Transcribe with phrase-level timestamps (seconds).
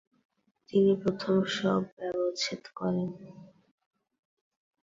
[0.69, 3.09] তিনি প্রথম শব ব্যবচ্ছেদ করেন।